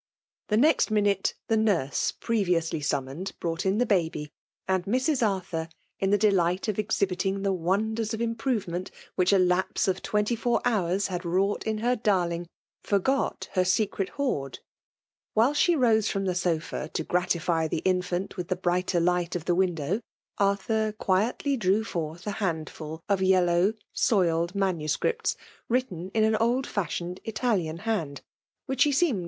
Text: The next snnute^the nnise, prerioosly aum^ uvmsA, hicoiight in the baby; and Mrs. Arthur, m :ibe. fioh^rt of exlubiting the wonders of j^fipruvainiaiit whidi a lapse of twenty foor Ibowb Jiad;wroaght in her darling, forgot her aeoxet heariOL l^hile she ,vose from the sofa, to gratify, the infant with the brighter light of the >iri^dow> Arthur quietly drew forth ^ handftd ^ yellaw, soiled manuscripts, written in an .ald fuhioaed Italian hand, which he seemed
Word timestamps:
The 0.47 0.57
next 0.57 0.89
snnute^the 0.89 1.35
nnise, 1.51 2.17
prerioosly 2.17 2.79
aum^ 2.89 3.05
uvmsA, 3.05 3.33
hicoiight 3.37 3.65
in 3.67 3.77
the 3.77 3.85
baby; 3.85 4.31
and 4.67 4.83
Mrs. 4.85 5.21
Arthur, 5.21 5.69
m 5.99 6.09
:ibe. 6.11 6.17
fioh^rt 6.31 6.67
of 6.67 6.77
exlubiting 6.77 7.43
the 7.43 7.53
wonders 7.53 8.11
of 8.11 8.19
j^fipruvainiaiit 8.19 8.89
whidi 9.15 9.33
a 9.33 9.37
lapse 9.37 9.87
of 9.87 10.01
twenty 10.01 10.35
foor 10.35 10.59
Ibowb 10.63 11.07
Jiad;wroaght 11.07 11.61
in 11.65 11.77
her 11.85 11.95
darling, 11.95 12.47
forgot 12.81 13.47
her 13.53 13.61
aeoxet 13.61 13.91
heariOL 14.13 14.57
l^hile 15.37 15.55
she 15.55 15.75
,vose 15.75 16.09
from 16.09 16.25
the 16.25 16.33
sofa, 16.33 16.89
to 16.95 17.03
gratify, 17.03 17.67
the 17.67 17.83
infant 17.85 18.37
with 18.37 18.47
the 18.47 18.55
brighter 18.55 18.99
light 18.99 19.35
of 19.35 19.45
the 19.45 19.55
>iri^dow> 19.55 20.01
Arthur 20.39 20.93
quietly 20.93 21.55
drew 21.55 21.83
forth 21.83 22.23
^ 22.25 22.33
handftd 22.33 23.01
^ 23.01 23.01
yellaw, 23.07 23.75
soiled 23.93 24.55
manuscripts, 24.55 25.37
written 25.69 26.09
in 26.15 26.23
an 26.23 26.35
.ald 26.37 26.65
fuhioaed 26.65 27.19
Italian 27.23 27.77
hand, 27.77 28.21
which 28.65 28.81
he 28.85 28.91
seemed 28.91 29.19